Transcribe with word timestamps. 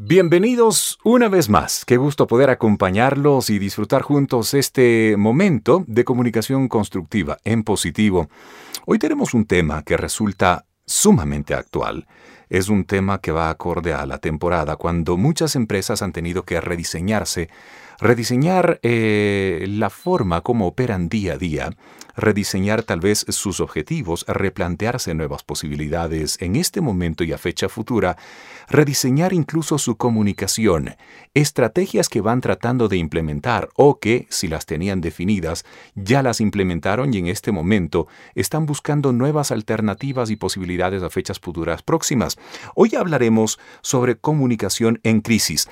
Bienvenidos 0.00 1.00
una 1.02 1.28
vez 1.28 1.48
más. 1.48 1.84
Qué 1.84 1.96
gusto 1.96 2.28
poder 2.28 2.50
acompañarlos 2.50 3.50
y 3.50 3.58
disfrutar 3.58 4.02
juntos 4.02 4.54
este 4.54 5.16
momento 5.18 5.82
de 5.88 6.04
comunicación 6.04 6.68
constructiva 6.68 7.38
en 7.42 7.64
positivo. 7.64 8.28
Hoy 8.86 9.00
tenemos 9.00 9.34
un 9.34 9.44
tema 9.44 9.82
que 9.82 9.96
resulta 9.96 10.66
sumamente 10.86 11.52
actual. 11.52 12.06
Es 12.48 12.68
un 12.68 12.84
tema 12.84 13.18
que 13.20 13.32
va 13.32 13.50
acorde 13.50 13.92
a 13.92 14.06
la 14.06 14.18
temporada 14.18 14.76
cuando 14.76 15.16
muchas 15.16 15.56
empresas 15.56 16.00
han 16.00 16.12
tenido 16.12 16.44
que 16.44 16.60
rediseñarse, 16.60 17.50
rediseñar 18.00 18.80
eh, 18.82 19.66
la 19.68 19.90
forma 19.90 20.40
como 20.40 20.66
operan 20.66 21.08
día 21.08 21.34
a 21.34 21.38
día 21.38 21.70
rediseñar 22.18 22.82
tal 22.82 23.00
vez 23.00 23.24
sus 23.28 23.60
objetivos, 23.60 24.24
replantearse 24.26 25.14
nuevas 25.14 25.44
posibilidades 25.44 26.36
en 26.40 26.56
este 26.56 26.80
momento 26.80 27.22
y 27.22 27.32
a 27.32 27.38
fecha 27.38 27.68
futura, 27.68 28.16
rediseñar 28.68 29.32
incluso 29.32 29.78
su 29.78 29.96
comunicación, 29.96 30.96
estrategias 31.32 32.08
que 32.08 32.20
van 32.20 32.40
tratando 32.40 32.88
de 32.88 32.96
implementar 32.96 33.68
o 33.76 34.00
que, 34.00 34.26
si 34.30 34.48
las 34.48 34.66
tenían 34.66 35.00
definidas, 35.00 35.64
ya 35.94 36.22
las 36.22 36.40
implementaron 36.40 37.14
y 37.14 37.18
en 37.18 37.28
este 37.28 37.52
momento 37.52 38.08
están 38.34 38.66
buscando 38.66 39.12
nuevas 39.12 39.52
alternativas 39.52 40.30
y 40.30 40.36
posibilidades 40.36 41.04
a 41.04 41.10
fechas 41.10 41.38
futuras 41.38 41.82
próximas. 41.82 42.36
Hoy 42.74 42.96
hablaremos 42.96 43.60
sobre 43.80 44.16
comunicación 44.16 44.98
en 45.04 45.20
crisis. 45.20 45.68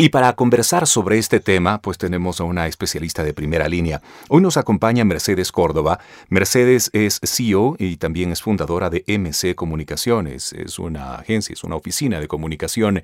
Y 0.00 0.08
para 0.08 0.32
conversar 0.32 0.86
sobre 0.86 1.18
este 1.18 1.40
tema, 1.40 1.82
pues 1.82 1.98
tenemos 1.98 2.40
a 2.40 2.44
una 2.44 2.66
especialista 2.66 3.22
de 3.22 3.34
primera 3.34 3.68
línea. 3.68 4.00
Hoy 4.30 4.40
nos 4.40 4.56
acompaña 4.56 5.04
Mercedes 5.04 5.52
Córdoba. 5.52 6.00
Mercedes 6.30 6.88
es 6.94 7.20
CEO 7.22 7.76
y 7.78 7.98
también 7.98 8.32
es 8.32 8.40
fundadora 8.40 8.88
de 8.88 9.04
MC 9.06 9.54
Comunicaciones. 9.54 10.54
Es 10.54 10.78
una 10.78 11.16
agencia, 11.16 11.52
es 11.52 11.64
una 11.64 11.76
oficina 11.76 12.18
de 12.18 12.28
comunicación 12.28 13.02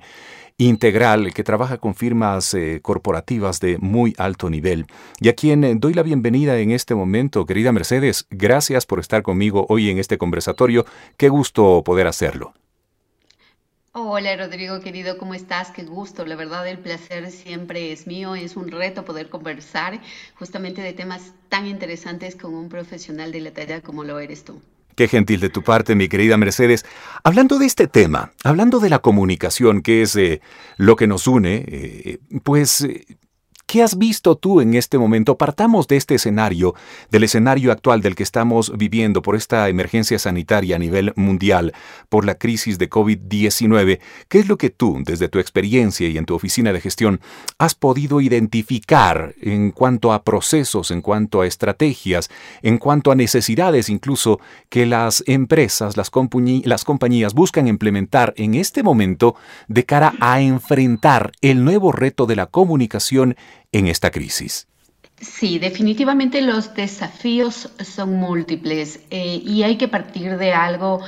integral 0.57 1.35
que 1.35 1.43
trabaja 1.43 1.77
con 1.77 1.93
firmas 1.93 2.55
eh, 2.55 2.79
corporativas 2.81 3.59
de 3.59 3.77
muy 3.77 4.15
alto 4.17 4.49
nivel. 4.49 4.87
Y 5.19 5.29
a 5.29 5.35
quien 5.35 5.63
eh, 5.65 5.75
doy 5.75 5.93
la 5.93 6.01
bienvenida 6.01 6.57
en 6.57 6.71
este 6.71 6.95
momento, 6.95 7.45
querida 7.45 7.71
Mercedes, 7.71 8.25
gracias 8.31 8.87
por 8.87 8.99
estar 8.99 9.21
conmigo 9.21 9.67
hoy 9.69 9.91
en 9.91 9.99
este 9.99 10.17
conversatorio. 10.17 10.83
Qué 11.15 11.29
gusto 11.29 11.83
poder 11.85 12.07
hacerlo. 12.07 12.55
Hola 13.99 14.37
Rodrigo 14.37 14.79
querido, 14.79 15.17
¿cómo 15.17 15.33
estás? 15.33 15.71
Qué 15.71 15.81
gusto, 15.81 16.23
la 16.23 16.35
verdad 16.35 16.67
el 16.67 16.77
placer 16.77 17.31
siempre 17.31 17.91
es 17.91 18.05
mío, 18.05 18.35
es 18.35 18.55
un 18.55 18.69
reto 18.69 19.03
poder 19.03 19.27
conversar 19.27 19.99
justamente 20.35 20.83
de 20.83 20.93
temas 20.93 21.33
tan 21.49 21.65
interesantes 21.65 22.35
con 22.35 22.53
un 22.53 22.69
profesional 22.69 23.31
de 23.31 23.41
la 23.41 23.49
talla 23.49 23.81
como 23.81 24.03
lo 24.03 24.19
eres 24.19 24.45
tú. 24.45 24.61
Qué 24.95 25.07
gentil 25.07 25.39
de 25.39 25.49
tu 25.49 25.63
parte, 25.63 25.95
mi 25.95 26.09
querida 26.09 26.37
Mercedes. 26.37 26.85
Hablando 27.23 27.57
de 27.57 27.65
este 27.65 27.87
tema, 27.87 28.33
hablando 28.43 28.79
de 28.79 28.91
la 28.91 28.99
comunicación, 28.99 29.81
que 29.81 30.03
es 30.03 30.15
eh, 30.15 30.41
lo 30.75 30.95
que 30.95 31.07
nos 31.07 31.25
une, 31.25 31.65
eh, 31.67 32.19
pues 32.43 32.81
eh, 32.81 33.03
¿Qué 33.69 33.83
has 33.83 33.97
visto 33.97 34.37
tú 34.37 34.61
en 34.61 34.75
este 34.75 34.97
momento? 34.97 35.37
Partamos 35.37 35.89
de 35.89 35.97
este 35.97 36.15
escenario, 36.15 36.73
del 37.11 37.25
escenario 37.25 37.73
actual 37.73 38.01
del 38.01 38.15
que 38.15 38.23
estamos 38.23 38.71
viviendo 38.77 39.21
por 39.21 39.35
esta 39.35 39.67
emergencia 39.67 40.17
sanitaria 40.19 40.77
a 40.77 40.79
nivel 40.79 41.11
mundial, 41.17 41.73
por 42.07 42.23
la 42.23 42.35
crisis 42.35 42.77
de 42.77 42.89
COVID-19. 42.89 43.99
¿Qué 44.29 44.39
es 44.39 44.47
lo 44.47 44.57
que 44.57 44.69
tú, 44.69 45.03
desde 45.05 45.27
tu 45.27 45.39
experiencia 45.39 46.07
y 46.07 46.17
en 46.17 46.23
tu 46.23 46.33
oficina 46.33 46.71
de 46.71 46.79
gestión, 46.79 47.19
has 47.57 47.75
podido 47.75 48.21
identificar 48.21 49.35
en 49.41 49.71
cuanto 49.71 50.13
a 50.13 50.23
procesos, 50.23 50.89
en 50.89 51.01
cuanto 51.01 51.41
a 51.41 51.45
estrategias, 51.45 52.29
en 52.61 52.77
cuanto 52.77 53.11
a 53.11 53.15
necesidades 53.15 53.89
incluso 53.89 54.39
que 54.69 54.85
las 54.85 55.25
empresas, 55.27 55.97
las, 55.97 56.09
las 56.63 56.83
compañías 56.85 57.33
buscan 57.33 57.67
implementar 57.67 58.33
en 58.37 58.55
este 58.55 58.81
momento 58.81 59.35
de 59.67 59.83
cara 59.83 60.13
a 60.21 60.39
enfrentar 60.39 61.33
el 61.41 61.65
nuevo 61.65 61.91
reto 61.91 62.27
de 62.27 62.37
la 62.37 62.45
comunicación 62.45 63.35
en 63.71 63.87
esta 63.87 64.11
crisis? 64.11 64.67
Sí, 65.19 65.57
definitivamente 65.57 66.41
los 66.41 66.75
desafíos 66.75 67.69
son 67.83 68.15
múltiples 68.15 68.99
eh, 69.09 69.41
y 69.43 69.63
hay 69.63 69.77
que 69.77 69.87
partir 69.87 70.37
de 70.37 70.53
algo 70.53 71.01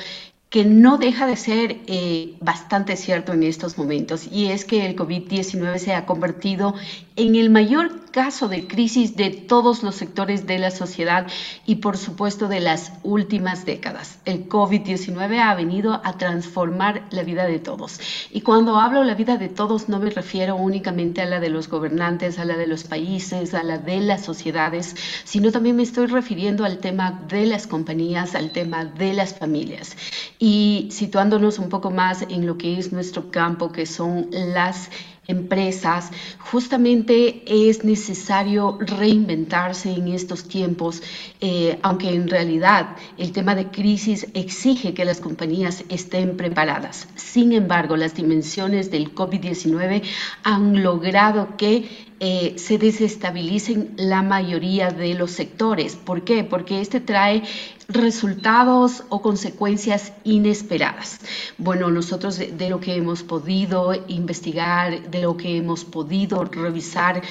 que 0.50 0.66
no 0.66 0.98
deja 0.98 1.28
de 1.28 1.36
ser 1.36 1.78
eh, 1.86 2.34
bastante 2.42 2.96
cierto 2.96 3.34
en 3.34 3.44
estos 3.44 3.78
momentos, 3.78 4.28
y 4.32 4.48
es 4.48 4.66
que 4.66 4.86
el 4.88 4.96
COVID-19 4.96 5.78
se 5.78 5.94
ha 5.94 6.08
convertido 6.08 6.74
en 7.20 7.36
el 7.36 7.50
mayor 7.50 8.00
caso 8.12 8.48
de 8.48 8.66
crisis 8.66 9.16
de 9.18 9.30
todos 9.30 9.84
los 9.84 9.96
sectores 9.96 10.48
de 10.48 10.58
la 10.58 10.72
sociedad 10.72 11.28
y 11.66 11.76
por 11.76 11.98
supuesto 11.98 12.48
de 12.48 12.62
las 12.62 12.94
últimas 13.04 13.66
décadas. 13.66 14.20
El 14.24 14.48
COVID-19 14.48 15.40
ha 15.40 15.54
venido 15.54 16.02
a 16.04 16.18
transformar 16.18 17.04
la 17.12 17.24
vida 17.24 17.46
de 17.46 17.60
todos. 17.60 18.00
Y 18.32 18.42
cuando 18.42 18.80
hablo 18.80 19.04
la 19.04 19.16
vida 19.16 19.38
de 19.38 19.50
todos 19.50 19.90
no 19.90 20.00
me 20.00 20.10
refiero 20.10 20.56
únicamente 20.56 21.22
a 21.22 21.26
la 21.26 21.42
de 21.42 21.50
los 21.50 21.68
gobernantes, 21.68 22.40
a 22.40 22.46
la 22.46 22.56
de 22.56 22.68
los 22.68 22.86
países, 22.86 23.54
a 23.54 23.64
la 23.64 23.78
de 23.78 24.00
las 24.00 24.24
sociedades, 24.24 24.96
sino 25.26 25.52
también 25.52 25.76
me 25.76 25.84
estoy 25.84 26.08
refiriendo 26.08 26.64
al 26.64 26.78
tema 26.78 27.26
de 27.28 27.46
las 27.46 27.68
compañías, 27.68 28.34
al 28.34 28.52
tema 28.52 28.86
de 28.86 29.14
las 29.14 29.38
familias. 29.38 29.98
Y 30.40 30.88
situándonos 30.92 31.60
un 31.60 31.68
poco 31.68 31.92
más 31.92 32.24
en 32.30 32.48
lo 32.48 32.58
que 32.58 32.80
es 32.80 32.94
nuestro 32.94 33.30
campo, 33.30 33.74
que 33.74 33.86
son 33.86 34.30
las 34.32 34.90
empresas, 35.30 36.12
justamente 36.40 37.44
es 37.46 37.84
necesario 37.84 38.78
reinventarse 38.80 39.92
en 39.92 40.10
estos 40.10 40.48
tiempos, 40.48 41.02
eh, 41.40 41.80
aunque 41.84 42.10
en 42.10 42.28
realidad 42.28 42.98
el 43.18 43.32
tema 43.32 43.56
de 43.56 43.68
crisis 43.68 44.28
exige 44.34 44.94
que 44.94 45.06
las 45.06 45.22
compañías 45.22 45.86
estén 45.88 46.36
preparadas. 46.36 47.08
Sin 47.16 47.54
embargo, 47.54 47.96
las 47.96 48.16
dimensiones 48.16 48.92
del 48.92 49.14
COVID-19 49.14 50.02
han 50.44 50.84
logrado 50.84 51.56
que 51.58 52.10
eh, 52.20 52.56
se 52.58 52.78
desestabilicen 52.78 53.94
la 53.96 54.22
mayoría 54.22 54.90
de 54.90 55.14
los 55.14 55.32
sectores. 55.32 55.96
¿Por 55.96 56.24
qué? 56.26 56.44
Porque 56.44 56.82
este 56.82 57.00
trae 57.00 57.44
resultados 57.90 59.04
o 59.10 59.22
consecuencias 59.22 60.14
inesperadas. 60.24 61.20
Bueno, 61.58 61.90
nosotros 61.90 62.38
de, 62.38 62.70
lo 62.70 62.80
que 62.80 62.96
hemos 62.96 63.24
podido 63.24 63.94
investigar, 64.08 65.10
de 65.10 65.22
lo 65.24 65.36
que 65.36 65.58
hemos 65.58 65.84
podido 65.84 66.46
revisar, 66.46 67.22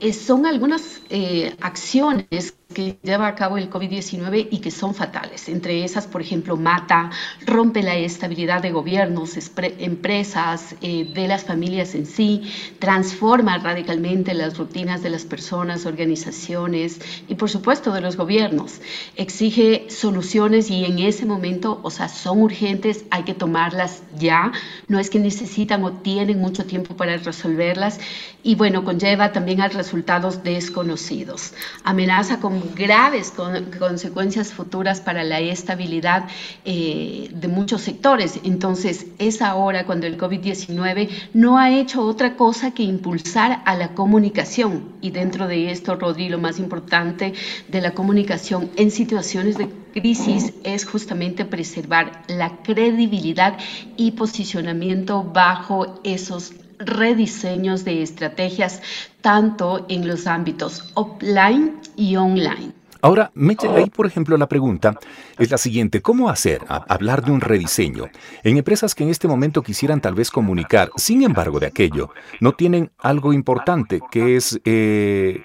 eh, 0.00 0.12
son 0.12 0.46
algunas 0.46 1.02
eh, 1.10 1.56
acciones 1.60 2.54
que 2.74 2.98
lleva 3.02 3.26
a 3.28 3.34
cabo 3.34 3.56
el 3.56 3.70
COVID-19 3.70 4.48
y 4.50 4.58
que 4.58 4.70
son 4.70 4.94
fatales. 4.94 5.48
Entre 5.48 5.84
esas, 5.84 6.06
por 6.06 6.20
ejemplo, 6.20 6.56
mata, 6.56 7.10
rompe 7.46 7.82
la 7.82 7.96
estabilidad 7.96 8.60
de 8.60 8.72
gobiernos, 8.72 9.38
empresas, 9.78 10.74
eh, 10.82 11.10
de 11.14 11.28
las 11.28 11.44
familias 11.44 11.94
en 11.94 12.06
sí, 12.06 12.42
transforma 12.78 13.58
radicalmente 13.58 14.34
las 14.34 14.58
rutinas 14.58 15.02
de 15.02 15.10
las 15.10 15.24
personas, 15.24 15.86
organizaciones 15.86 17.00
y, 17.28 17.36
por 17.36 17.48
supuesto, 17.48 17.92
de 17.92 18.00
los 18.00 18.16
gobiernos. 18.16 18.80
Exige 19.16 19.86
soluciones 19.88 20.70
y 20.70 20.84
en 20.84 20.98
ese 20.98 21.24
momento, 21.24 21.80
o 21.82 21.90
sea, 21.90 22.08
son 22.08 22.42
urgentes, 22.42 23.04
hay 23.10 23.22
que 23.22 23.34
tomarlas 23.34 24.02
ya. 24.18 24.52
No 24.88 24.98
es 24.98 25.08
que 25.08 25.18
necesitan 25.18 25.84
o 25.84 25.92
tienen 25.92 26.40
mucho 26.40 26.66
tiempo 26.66 26.96
para 26.96 27.16
resolverlas 27.16 28.00
y, 28.42 28.56
bueno, 28.56 28.84
conlleva 28.84 29.32
también 29.32 29.60
a 29.60 29.68
resultados 29.68 30.42
desconocidos. 30.42 31.54
Amenaza 31.84 32.40
con 32.40 32.62
graves 32.74 33.32
consecuencias 33.78 34.52
futuras 34.52 35.00
para 35.00 35.24
la 35.24 35.40
estabilidad 35.40 36.26
eh, 36.64 37.28
de 37.32 37.48
muchos 37.48 37.82
sectores. 37.82 38.40
Entonces, 38.44 39.06
es 39.18 39.42
ahora 39.42 39.84
cuando 39.86 40.06
el 40.06 40.18
COVID-19 40.18 41.08
no 41.34 41.58
ha 41.58 41.70
hecho 41.70 42.02
otra 42.02 42.36
cosa 42.36 42.72
que 42.72 42.82
impulsar 42.82 43.62
a 43.64 43.74
la 43.76 43.94
comunicación. 43.94 44.94
Y 45.00 45.10
dentro 45.10 45.46
de 45.46 45.70
esto, 45.70 45.96
Rodri, 45.96 46.28
lo 46.28 46.38
más 46.38 46.58
importante 46.58 47.34
de 47.68 47.80
la 47.80 47.92
comunicación 47.92 48.70
en 48.76 48.90
situaciones 48.90 49.58
de 49.58 49.68
crisis 49.92 50.52
es 50.64 50.84
justamente 50.84 51.44
preservar 51.44 52.22
la 52.26 52.62
credibilidad 52.62 53.58
y 53.96 54.12
posicionamiento 54.12 55.22
bajo 55.22 56.00
esos 56.02 56.52
rediseños 56.78 57.84
de 57.84 58.02
estrategias 58.02 58.82
tanto 59.20 59.86
en 59.88 60.06
los 60.06 60.26
ámbitos 60.26 60.90
offline 60.94 61.80
y 61.96 62.16
online. 62.16 62.72
Ahora, 63.04 63.30
ahí, 63.76 63.90
por 63.90 64.06
ejemplo, 64.06 64.34
la 64.38 64.48
pregunta 64.48 64.98
es 65.38 65.50
la 65.50 65.58
siguiente. 65.58 66.00
¿Cómo 66.00 66.30
hacer 66.30 66.62
hablar 66.68 67.22
de 67.22 67.32
un 67.32 67.42
rediseño 67.42 68.08
en 68.42 68.56
empresas 68.56 68.94
que 68.94 69.04
en 69.04 69.10
este 69.10 69.28
momento 69.28 69.62
quisieran 69.62 70.00
tal 70.00 70.14
vez 70.14 70.30
comunicar, 70.30 70.90
sin 70.96 71.22
embargo 71.22 71.60
de 71.60 71.66
aquello, 71.66 72.08
no 72.40 72.52
tienen 72.52 72.92
algo 72.96 73.34
importante 73.34 74.00
que 74.10 74.36
es 74.36 74.58
eh, 74.64 75.42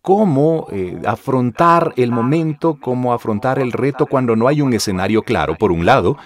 cómo 0.00 0.68
eh, 0.72 0.98
afrontar 1.06 1.92
el 1.98 2.12
momento, 2.12 2.78
cómo 2.80 3.12
afrontar 3.12 3.58
el 3.58 3.72
reto 3.72 4.06
cuando 4.06 4.34
no 4.34 4.48
hay 4.48 4.62
un 4.62 4.72
escenario 4.72 5.22
claro, 5.22 5.56
por 5.56 5.72
un 5.72 5.84
lado, 5.84 6.16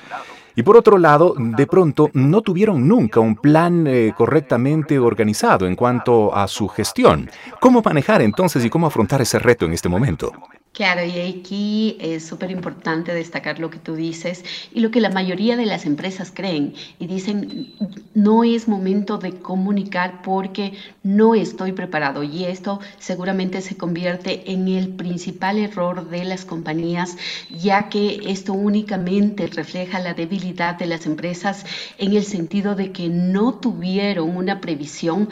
y 0.56 0.62
por 0.62 0.76
otro 0.76 0.98
lado, 0.98 1.34
de 1.36 1.66
pronto 1.66 2.10
no 2.12 2.40
tuvieron 2.42 2.86
nunca 2.86 3.20
un 3.20 3.36
plan 3.36 3.86
eh, 3.86 4.12
correctamente 4.16 4.98
organizado 4.98 5.66
en 5.66 5.76
cuanto 5.76 6.34
a 6.34 6.46
su 6.48 6.68
gestión. 6.68 7.30
¿Cómo 7.60 7.82
manejar 7.82 8.22
entonces 8.22 8.64
y 8.64 8.70
cómo 8.70 8.86
afrontar 8.86 9.20
ese 9.20 9.38
reto 9.38 9.64
en 9.66 9.72
este 9.72 9.88
momento? 9.88 10.32
Claro, 10.74 11.04
y 11.04 11.16
aquí 11.20 11.96
es 12.00 12.24
súper 12.24 12.50
importante 12.50 13.14
destacar 13.14 13.60
lo 13.60 13.70
que 13.70 13.78
tú 13.78 13.94
dices 13.94 14.42
y 14.72 14.80
lo 14.80 14.90
que 14.90 15.00
la 15.00 15.08
mayoría 15.08 15.56
de 15.56 15.66
las 15.66 15.86
empresas 15.86 16.32
creen 16.32 16.74
y 16.98 17.06
dicen, 17.06 17.68
no 18.12 18.42
es 18.42 18.66
momento 18.66 19.16
de 19.18 19.34
comunicar 19.34 20.20
porque 20.20 20.72
no 21.04 21.36
estoy 21.36 21.70
preparado 21.70 22.24
y 22.24 22.44
esto 22.46 22.80
seguramente 22.98 23.60
se 23.60 23.76
convierte 23.76 24.42
en 24.50 24.66
el 24.66 24.88
principal 24.88 25.58
error 25.58 26.08
de 26.08 26.24
las 26.24 26.44
compañías 26.44 27.16
ya 27.48 27.88
que 27.88 28.18
esto 28.24 28.52
únicamente 28.52 29.46
refleja 29.46 30.00
la 30.00 30.12
debilidad 30.14 30.74
de 30.74 30.86
las 30.86 31.06
empresas 31.06 31.64
en 31.98 32.14
el 32.14 32.24
sentido 32.24 32.74
de 32.74 32.90
que 32.90 33.08
no 33.08 33.52
tuvieron 33.52 34.36
una 34.36 34.60
previsión 34.60 35.28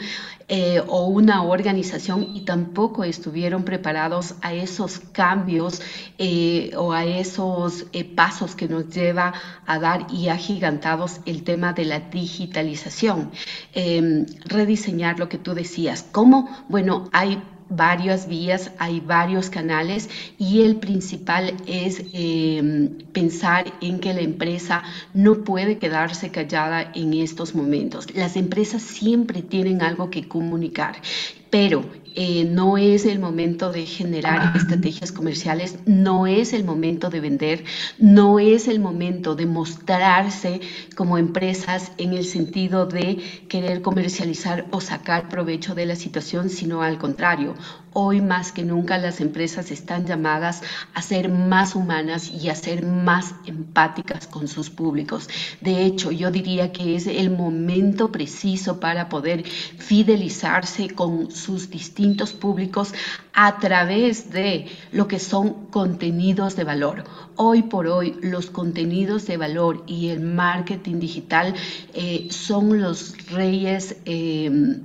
eh, 0.47 0.81
o 0.87 1.07
una 1.07 1.43
organización 1.43 2.27
y 2.33 2.41
tampoco 2.41 3.03
estuvieron 3.03 3.63
preparados 3.63 4.35
a 4.41 4.53
esos 4.53 4.99
cambios 4.99 5.81
eh, 6.17 6.71
o 6.75 6.91
a 6.91 7.05
esos 7.05 7.85
eh, 7.93 8.03
pasos 8.03 8.55
que 8.55 8.67
nos 8.67 8.89
lleva 8.89 9.33
a 9.65 9.79
dar 9.79 10.07
y 10.11 10.27
agigantados 10.27 11.21
el 11.25 11.43
tema 11.43 11.73
de 11.73 11.85
la 11.85 11.99
digitalización. 11.99 13.31
Em, 13.73 14.25
rediseñar 14.45 15.19
lo 15.19 15.29
que 15.29 15.37
tú 15.37 15.53
decías. 15.53 16.05
¿Cómo? 16.11 16.49
Bueno, 16.67 17.09
hay 17.13 17.52
varias 17.75 18.27
vías, 18.27 18.71
hay 18.77 18.99
varios 18.99 19.49
canales 19.49 20.09
y 20.37 20.61
el 20.61 20.77
principal 20.77 21.53
es 21.65 22.03
em, 22.13 22.89
pensar 23.11 23.63
en 23.81 23.99
que 23.99 24.13
la 24.13 24.21
empresa 24.21 24.83
no 25.13 25.43
puede 25.43 25.77
quedarse 25.79 26.31
callada 26.31 26.91
en 26.93 27.13
estos 27.13 27.55
momentos. 27.55 28.07
Las 28.15 28.35
empresas 28.35 28.81
siempre 28.81 29.41
tienen 29.41 29.81
algo 29.81 30.09
que 30.09 30.27
comunicar, 30.27 31.01
pero 31.49 32.02
eh, 32.15 32.45
no 32.45 32.77
es 32.77 33.05
el 33.05 33.19
momento 33.19 33.71
de 33.71 33.85
generar 33.85 34.51
estrategias 34.55 35.11
comerciales, 35.11 35.79
no 35.85 36.27
es 36.27 36.53
el 36.53 36.63
momento 36.63 37.09
de 37.09 37.19
vender, 37.19 37.63
no 37.97 38.39
es 38.39 38.67
el 38.67 38.79
momento 38.79 39.35
de 39.35 39.45
mostrarse 39.45 40.61
como 40.95 41.17
empresas 41.17 41.91
en 41.97 42.13
el 42.13 42.25
sentido 42.25 42.85
de 42.85 43.17
querer 43.47 43.81
comercializar 43.81 44.67
o 44.71 44.81
sacar 44.81 45.21
provecho 45.27 45.75
de 45.75 45.85
la 45.85 45.95
situación, 45.95 46.49
sino 46.49 46.81
al 46.83 46.97
contrario. 46.97 47.55
Hoy 47.95 48.21
más 48.21 48.51
que 48.51 48.63
nunca 48.63 48.97
las 48.97 49.21
empresas 49.21 49.69
están 49.71 50.05
llamadas 50.07 50.61
a 50.93 51.01
ser 51.03 51.29
más 51.29 51.75
humanas 51.75 52.29
y 52.29 52.49
a 52.49 52.55
ser 52.55 52.83
más 52.83 53.35
empáticas 53.43 54.25
con 54.27 54.47
sus 54.47 54.71
públicos. 54.71 55.27
De 55.61 55.85
hecho, 55.85 56.11
yo 56.11 56.31
diría 56.31 56.71
que 56.71 56.95
es 56.95 57.05
el 57.05 57.29
momento 57.29 58.11
preciso 58.11 58.79
para 58.79 59.09
poder 59.09 59.43
fidelizarse 59.77 60.89
con 60.89 61.29
sus 61.29 61.69
distintos 61.69 62.02
públicos 62.39 62.93
a 63.33 63.59
través 63.59 64.29
de 64.29 64.65
lo 64.91 65.07
que 65.07 65.19
son 65.19 65.53
contenidos 65.69 66.55
de 66.55 66.63
valor. 66.63 67.03
Hoy 67.35 67.63
por 67.63 67.87
hoy 67.87 68.17
los 68.21 68.49
contenidos 68.51 69.25
de 69.25 69.37
valor 69.37 69.83
y 69.87 70.09
el 70.09 70.19
marketing 70.19 70.99
digital 70.99 71.53
eh, 71.93 72.27
son 72.29 72.81
los 72.81 73.15
reyes. 73.27 73.95
Eh, 74.05 74.79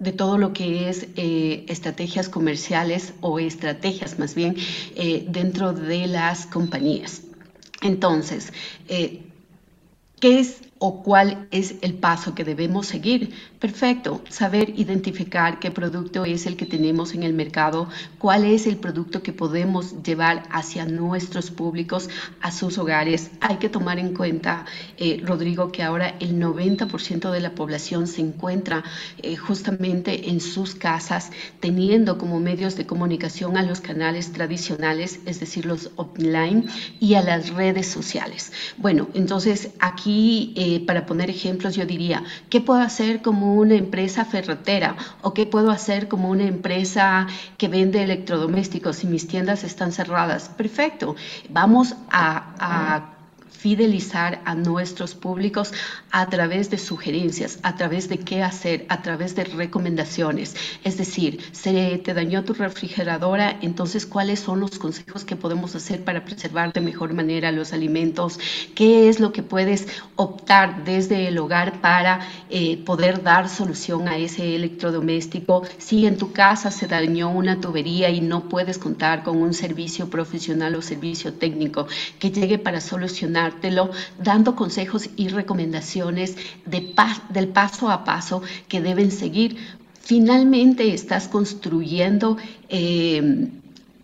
de 0.00 0.12
todo 0.12 0.38
lo 0.38 0.52
que 0.52 0.88
es 0.88 1.08
eh, 1.16 1.64
estrategias 1.66 2.28
comerciales 2.28 3.14
o 3.20 3.40
estrategias 3.40 4.16
más 4.20 4.36
bien 4.36 4.54
eh, 4.94 5.24
dentro 5.26 5.72
de 5.72 6.06
las 6.06 6.46
compañías. 6.46 7.22
Entonces, 7.82 8.52
¿qué 8.86 10.38
es 10.38 10.67
o 10.78 11.02
cuál 11.02 11.48
es 11.50 11.74
el 11.82 11.94
paso 11.94 12.34
que 12.34 12.44
debemos 12.44 12.86
seguir. 12.86 13.34
Perfecto, 13.58 14.22
saber 14.28 14.72
identificar 14.76 15.58
qué 15.58 15.70
producto 15.70 16.24
es 16.24 16.46
el 16.46 16.56
que 16.56 16.66
tenemos 16.66 17.14
en 17.14 17.24
el 17.24 17.32
mercado, 17.32 17.88
cuál 18.18 18.44
es 18.44 18.66
el 18.66 18.76
producto 18.76 19.22
que 19.22 19.32
podemos 19.32 20.02
llevar 20.02 20.44
hacia 20.50 20.84
nuestros 20.84 21.50
públicos, 21.50 22.08
a 22.40 22.52
sus 22.52 22.78
hogares. 22.78 23.30
Hay 23.40 23.56
que 23.56 23.68
tomar 23.68 23.98
en 23.98 24.14
cuenta, 24.14 24.64
eh, 24.96 25.20
Rodrigo, 25.24 25.72
que 25.72 25.82
ahora 25.82 26.14
el 26.20 26.38
90% 26.38 27.30
de 27.32 27.40
la 27.40 27.54
población 27.54 28.06
se 28.06 28.20
encuentra 28.20 28.84
eh, 29.22 29.36
justamente 29.36 30.30
en 30.30 30.40
sus 30.40 30.76
casas, 30.76 31.32
teniendo 31.58 32.16
como 32.18 32.38
medios 32.38 32.76
de 32.76 32.86
comunicación 32.86 33.56
a 33.56 33.62
los 33.62 33.80
canales 33.80 34.32
tradicionales, 34.32 35.18
es 35.26 35.40
decir, 35.40 35.66
los 35.66 35.90
online, 35.96 36.66
y 37.00 37.14
a 37.14 37.22
las 37.22 37.50
redes 37.50 37.88
sociales. 37.88 38.52
Bueno, 38.76 39.08
entonces 39.14 39.70
aquí... 39.80 40.52
Eh, 40.56 40.67
eh, 40.76 40.80
para 40.86 41.06
poner 41.06 41.30
ejemplos, 41.30 41.74
yo 41.76 41.86
diría, 41.86 42.24
¿qué 42.48 42.60
puedo 42.60 42.80
hacer 42.80 43.22
como 43.22 43.54
una 43.56 43.74
empresa 43.76 44.24
ferretera? 44.24 44.96
¿O 45.20 45.34
qué 45.34 45.46
puedo 45.46 45.70
hacer 45.70 46.08
como 46.08 46.30
una 46.30 46.46
empresa 46.46 47.26
que 47.56 47.68
vende 47.68 48.02
electrodomésticos 48.02 48.96
si 48.96 49.06
mis 49.06 49.26
tiendas 49.26 49.64
están 49.64 49.92
cerradas? 49.92 50.48
Perfecto, 50.50 51.16
vamos 51.48 51.94
a 52.10 53.17
fidelizar 53.58 54.40
a 54.44 54.54
nuestros 54.54 55.16
públicos 55.16 55.72
a 56.12 56.26
través 56.28 56.70
de 56.70 56.78
sugerencias, 56.78 57.58
a 57.64 57.74
través 57.74 58.08
de 58.08 58.18
qué 58.18 58.42
hacer, 58.42 58.86
a 58.88 59.02
través 59.02 59.34
de 59.34 59.44
recomendaciones. 59.44 60.54
Es 60.84 60.96
decir, 60.96 61.40
se 61.50 61.98
te 61.98 62.14
dañó 62.14 62.44
tu 62.44 62.54
refrigeradora, 62.54 63.58
entonces 63.60 64.06
cuáles 64.06 64.38
son 64.38 64.60
los 64.60 64.78
consejos 64.78 65.24
que 65.24 65.34
podemos 65.34 65.74
hacer 65.74 66.04
para 66.04 66.24
preservar 66.24 66.72
de 66.72 66.80
mejor 66.80 67.14
manera 67.14 67.50
los 67.50 67.72
alimentos, 67.72 68.38
qué 68.76 69.08
es 69.08 69.18
lo 69.18 69.32
que 69.32 69.42
puedes 69.42 69.88
optar 70.14 70.84
desde 70.84 71.26
el 71.26 71.38
hogar 71.38 71.80
para 71.80 72.20
eh, 72.50 72.76
poder 72.84 73.24
dar 73.24 73.48
solución 73.48 74.06
a 74.06 74.18
ese 74.18 74.54
electrodoméstico. 74.54 75.64
Si 75.78 76.06
en 76.06 76.16
tu 76.16 76.32
casa 76.32 76.70
se 76.70 76.86
dañó 76.86 77.30
una 77.30 77.60
tubería 77.60 78.08
y 78.10 78.20
no 78.20 78.48
puedes 78.48 78.78
contar 78.78 79.24
con 79.24 79.38
un 79.38 79.52
servicio 79.52 80.08
profesional 80.08 80.76
o 80.76 80.82
servicio 80.82 81.34
técnico 81.34 81.88
que 82.20 82.30
llegue 82.30 82.58
para 82.58 82.80
solucionar 82.80 83.47
dando 84.18 84.54
consejos 84.54 85.10
y 85.16 85.28
recomendaciones 85.28 86.36
de 86.64 86.94
del 87.30 87.48
paso 87.48 87.90
a 87.90 88.04
paso 88.04 88.42
que 88.68 88.80
deben 88.80 89.10
seguir. 89.10 89.56
Finalmente 90.00 90.94
estás 90.94 91.28
construyendo 91.28 92.38
eh, 92.68 93.48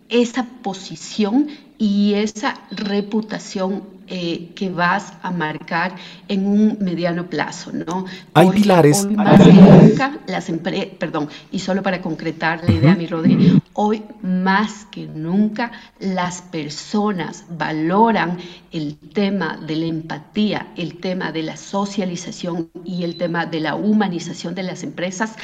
esa 0.09 0.45
posición 0.61 1.47
y 1.77 2.13
esa 2.13 2.55
reputación 2.71 3.94
eh, 4.07 4.51
que 4.55 4.69
vas 4.69 5.13
a 5.23 5.31
marcar 5.31 5.95
en 6.27 6.45
un 6.45 6.77
mediano 6.79 7.27
plazo, 7.27 7.71
¿no? 7.71 8.05
Hay 8.33 8.49
pilares. 8.49 9.05
Hoy 9.05 9.15
más 9.15 9.41
que 9.41 9.53
nunca, 9.53 10.19
las 10.27 10.49
empresas, 10.49 10.87
perdón, 10.99 11.29
y 11.51 11.59
solo 11.59 11.81
para 11.81 12.01
concretar 12.01 12.63
la 12.63 12.71
idea, 12.71 12.95
mi 12.95 13.07
Rodri, 13.07 13.61
hoy 13.73 14.03
más 14.21 14.85
que 14.85 15.07
nunca 15.07 15.71
las 15.99 16.41
personas 16.41 17.45
valoran 17.49 18.37
el 18.71 18.97
tema 18.97 19.57
de 19.57 19.75
la 19.75 19.85
empatía, 19.85 20.67
el 20.75 20.99
tema 20.99 21.31
de 21.31 21.43
la 21.43 21.57
socialización 21.57 22.69
y 22.83 23.03
el 23.03 23.17
tema 23.17 23.45
de 23.45 23.59
la 23.59 23.75
humanización 23.75 24.53
de 24.53 24.63
las 24.63 24.83
empresas 24.83 25.35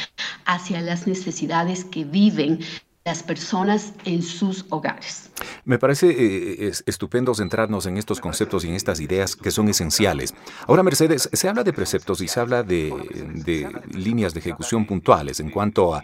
hacia 0.45 0.81
las 0.81 1.07
necesidades 1.07 1.83
que 1.83 2.03
viven 2.03 2.59
las 3.03 3.24
personas 3.24 3.93
en 4.05 4.22
sus 4.22 4.65
hogares. 4.70 5.31
Me 5.65 5.79
parece 5.79 6.10
eh, 6.10 6.72
estupendo 6.86 7.34
centrarnos 7.34 7.86
en 7.88 7.98
estos 7.98 8.20
conceptos 8.20 8.63
y 8.63 8.70
en 8.70 8.75
estas 8.75 9.00
ideas 9.00 9.36
que 9.36 9.50
son 9.50 9.70
esenciales. 9.70 10.36
Ahora, 10.67 10.84
Mercedes, 10.84 11.29
se 11.34 11.50
habla 11.50 11.63
de 11.63 11.74
preceptos 11.74 12.22
y 12.22 12.27
se 12.27 12.39
habla 12.39 12.62
de 12.63 12.93
líneas 13.91 14.34
de 14.34 14.39
ejecución 14.39 14.86
puntuales 14.86 15.39
en 15.39 15.50
cuanto 15.50 15.96
a, 15.96 16.03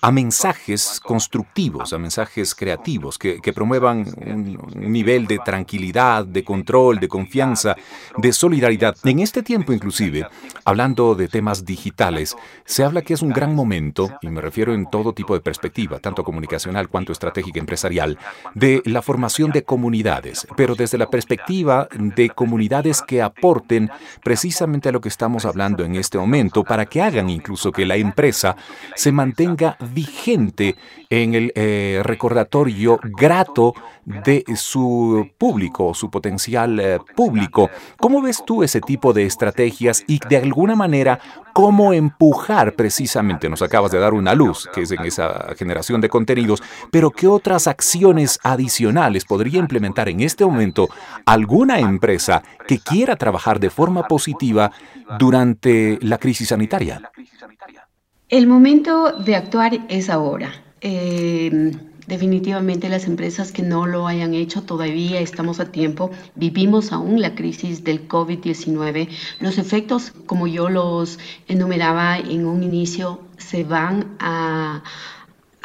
a 0.00 0.10
mensajes 0.12 1.00
constructivos, 1.00 1.92
a 1.92 1.98
mensajes 1.98 2.54
creativos 2.54 3.18
que, 3.18 3.40
promuevan 3.54 4.04
un, 4.24 4.92
nivel 4.92 5.26
de 5.26 5.38
tranquilidad, 5.38 6.24
de 6.24 6.44
control, 6.44 7.00
de 7.00 7.08
confianza, 7.08 7.76
de 8.16 8.32
solidaridad. 8.32 8.96
En 9.04 9.20
este 9.20 9.42
tiempo 9.42 9.72
inclusive, 9.72 10.26
hablando 10.64 11.14
de 11.14 11.28
temas 11.28 11.64
digitales, 11.64 12.36
se 12.64 12.84
habla 12.84 13.02
que 13.02 13.14
es 13.14 13.22
un 13.22 13.30
gran 13.30 13.54
momento, 13.54 14.10
y 14.20 14.28
me 14.28 14.40
refiero 14.40 14.74
en 14.74 14.90
todo 14.90 15.12
tipo 15.12 15.34
de 15.34 15.40
perspectiva, 15.40 15.98
tanto 15.98 16.24
comunicacional 16.24 16.88
cuanto 16.88 17.12
estratégica 17.12 17.60
empresarial, 17.60 18.18
de 18.54 18.82
la 18.84 19.02
formación 19.02 19.50
de 19.52 19.64
comunidades, 19.64 20.46
pero 20.56 20.74
desde 20.74 20.98
la 20.98 21.08
perspectiva 21.08 21.88
de 21.98 22.30
comunidades 22.30 23.02
que 23.02 23.22
aporten 23.22 23.90
precisamente 24.22 24.88
a 24.88 24.92
lo 24.92 25.00
que 25.00 25.08
estamos 25.08 25.44
hablando 25.44 25.84
en 25.84 25.96
este 25.96 26.18
momento, 26.18 26.64
para 26.64 26.86
que 26.86 27.00
hagan 27.00 27.30
incluso 27.30 27.72
que 27.72 27.86
la 27.86 27.96
empresa 27.96 28.56
se 28.94 29.12
mantenga 29.12 29.76
vigente 29.86 30.76
en 31.10 31.34
el 31.34 31.52
eh, 31.54 32.00
recordatorio 32.04 32.98
grato 33.02 33.74
de 34.04 34.44
su 34.54 35.28
público, 35.38 35.94
su 35.94 36.10
potencial 36.10 36.78
eh, 36.78 36.98
público. 37.14 37.70
¿Cómo 37.98 38.22
ves 38.22 38.42
tú 38.46 38.62
ese 38.62 38.80
tipo 38.80 39.12
de 39.12 39.26
estrategias 39.26 40.04
y 40.06 40.20
de 40.28 40.36
alguna 40.36 40.76
manera 40.76 41.18
cómo 41.52 41.94
empujar 41.94 42.74
precisamente, 42.74 43.48
nos 43.48 43.62
acabas 43.62 43.90
de 43.90 43.98
dar 43.98 44.12
una 44.12 44.34
luz, 44.34 44.68
que 44.74 44.82
es 44.82 44.90
en 44.90 45.04
esa 45.06 45.54
generación 45.56 46.02
de 46.02 46.10
contenidos, 46.10 46.62
pero 46.90 47.10
qué 47.10 47.26
otras 47.26 47.66
acciones 47.66 48.38
adicionales 48.42 49.24
podría 49.24 49.58
implementar 49.58 50.10
en 50.10 50.20
este 50.20 50.44
momento 50.44 50.88
alguna 51.24 51.78
empresa 51.78 52.42
que 52.68 52.78
quiera 52.78 53.16
trabajar 53.16 53.58
de 53.58 53.70
forma 53.70 54.06
positiva 54.06 54.70
durante 55.18 55.98
la 56.02 56.18
crisis 56.18 56.48
sanitaria? 56.48 57.10
El 58.28 58.46
momento 58.46 59.12
de 59.12 59.36
actuar 59.36 59.86
es 59.88 60.10
ahora. 60.10 60.52
Eh, 60.80 61.72
Definitivamente 62.06 62.88
las 62.88 63.06
empresas 63.06 63.50
que 63.50 63.62
no 63.62 63.84
lo 63.84 64.06
hayan 64.06 64.32
hecho 64.32 64.62
todavía 64.62 65.18
estamos 65.18 65.58
a 65.58 65.72
tiempo. 65.72 66.12
Vivimos 66.36 66.92
aún 66.92 67.20
la 67.20 67.34
crisis 67.34 67.82
del 67.82 68.06
COVID-19. 68.06 69.08
Los 69.40 69.58
efectos, 69.58 70.12
como 70.26 70.46
yo 70.46 70.68
los 70.68 71.18
enumeraba 71.48 72.16
en 72.16 72.46
un 72.46 72.62
inicio, 72.62 73.20
se 73.38 73.64
van 73.64 74.16
a 74.20 74.84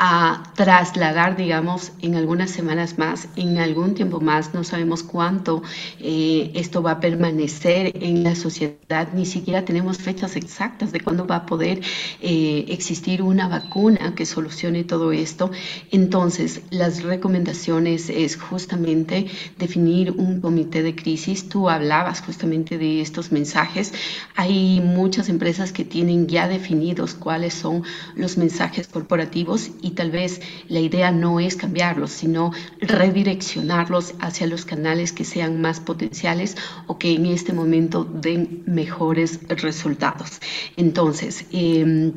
a 0.03 0.41
trasladar, 0.55 1.37
digamos, 1.37 1.91
en 2.01 2.15
algunas 2.15 2.49
semanas 2.49 2.97
más, 2.97 3.27
en 3.35 3.59
algún 3.59 3.93
tiempo 3.93 4.19
más, 4.19 4.51
no 4.51 4.63
sabemos 4.63 5.03
cuánto 5.03 5.61
eh, 5.99 6.51
esto 6.55 6.81
va 6.81 6.93
a 6.93 6.99
permanecer 6.99 7.91
en 7.93 8.23
la 8.23 8.33
sociedad, 8.33 9.09
ni 9.13 9.27
siquiera 9.27 9.63
tenemos 9.63 9.99
fechas 9.99 10.35
exactas 10.35 10.91
de 10.91 11.01
cuándo 11.01 11.27
va 11.27 11.35
a 11.35 11.45
poder 11.45 11.81
eh, 12.19 12.65
existir 12.69 13.21
una 13.21 13.47
vacuna 13.47 14.15
que 14.15 14.25
solucione 14.25 14.83
todo 14.83 15.11
esto. 15.11 15.51
Entonces, 15.91 16.61
las 16.71 17.03
recomendaciones 17.03 18.09
es 18.09 18.37
justamente 18.37 19.27
definir 19.59 20.09
un 20.09 20.41
comité 20.41 20.81
de 20.81 20.95
crisis. 20.95 21.47
Tú 21.47 21.69
hablabas 21.69 22.21
justamente 22.21 22.79
de 22.79 23.01
estos 23.01 23.31
mensajes. 23.31 23.93
Hay 24.35 24.81
muchas 24.81 25.29
empresas 25.29 25.71
que 25.71 25.85
tienen 25.85 26.25
ya 26.25 26.47
definidos 26.47 27.13
cuáles 27.13 27.53
son 27.53 27.83
los 28.15 28.39
mensajes 28.39 28.87
corporativos 28.87 29.69
y 29.83 29.90
tal 29.95 30.11
vez 30.11 30.39
la 30.67 30.79
idea 30.79 31.11
no 31.11 31.39
es 31.39 31.55
cambiarlos, 31.55 32.11
sino 32.11 32.51
redireccionarlos 32.79 34.13
hacia 34.19 34.47
los 34.47 34.65
canales 34.65 35.13
que 35.13 35.23
sean 35.25 35.61
más 35.61 35.79
potenciales 35.79 36.55
o 36.87 36.97
que 36.97 37.13
en 37.13 37.25
este 37.25 37.53
momento 37.53 38.05
den 38.11 38.49
mejores 38.65 39.39
resultados. 39.49 40.39
Entonces, 40.75 41.45
em, 41.51 42.13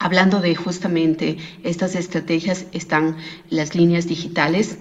Hablando 0.00 0.40
de 0.40 0.54
justamente 0.54 1.38
estas 1.64 1.96
estrategias, 1.96 2.66
están 2.70 3.16
las 3.50 3.74
líneas 3.74 4.06
digitales. 4.06 4.78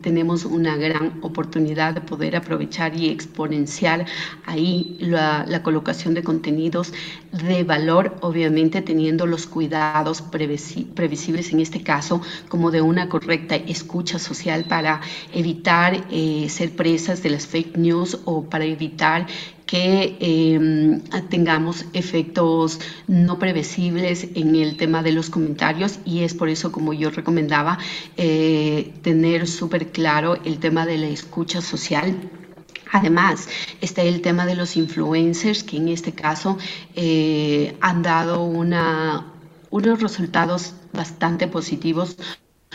tenemos 0.00 0.44
una 0.44 0.76
gran 0.76 1.18
oportunidad 1.22 1.94
de 1.94 2.00
poder 2.00 2.36
aprovechar 2.36 2.94
y 2.94 3.08
exponenciar 3.10 4.06
ahí 4.44 4.96
la, 4.98 5.60
colocación 5.62 6.14
de 6.14 6.22
contenidos 6.22 6.92
de 7.32 7.64
valor, 7.64 8.16
obviamente 8.20 8.80
teniendo 8.80 9.26
los 9.26 9.46
cuidados 9.46 10.22
previsibles 10.22 11.52
en 11.52 11.60
este 11.60 11.82
caso, 11.82 12.20
como 12.48 12.70
de 12.70 12.80
una 12.80 13.08
correcta 13.08 13.56
escucha 13.56 14.18
social 14.18 14.64
para 14.64 15.00
evitar 15.32 16.06
eh, 16.10 16.46
ser 16.48 16.74
presas 16.76 17.22
de 17.22 17.30
las 17.30 17.46
fake 17.46 17.76
news 17.76 18.18
o 18.24 18.42
para 18.42 18.64
evitar 18.64 19.26
que 19.66 20.16
em, 20.20 21.00
tengamos 21.28 21.86
efectos 21.92 22.80
no 23.06 23.38
previsibles 23.38 24.28
en 24.34 24.56
el 24.56 24.76
tema 24.76 25.02
de 25.02 25.12
los 25.12 25.30
comentarios 25.30 25.98
y 26.04 26.22
es 26.22 26.34
por 26.34 26.48
eso 26.48 26.70
como 26.70 26.92
yo 26.92 27.10
recomendaba 27.10 27.78
eh, 28.16 28.92
tener 29.02 29.46
súper 29.46 29.90
claro 29.90 30.36
el 30.44 30.58
tema 30.58 30.86
de 30.86 30.98
la 30.98 31.08
escucha 31.08 31.60
social. 31.60 32.14
Además, 32.92 33.48
está 33.80 34.02
el 34.02 34.20
tema 34.20 34.46
de 34.46 34.54
los 34.54 34.76
influencers, 34.76 35.64
que 35.64 35.78
en 35.78 35.88
este 35.88 36.12
caso 36.12 36.58
eh, 36.94 37.76
han 37.80 38.02
dado 38.02 38.44
una, 38.44 39.32
unos 39.70 40.00
resultados 40.00 40.74
bastante 40.92 41.48
positivos 41.48 42.16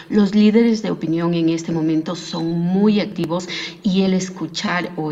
los 0.10 0.34
líderes 0.34 0.82
de 0.82 0.92
opinión 0.92 1.34
en 1.34 1.50
este 1.50 1.72
momento 1.72 2.16
son 2.16 2.48
muy 2.48 3.00
activos 3.00 3.48
y 3.84 4.02
el 4.04 4.14
escuchar 4.14 4.92
o 4.96 5.12